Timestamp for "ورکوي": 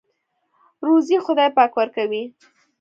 1.79-2.23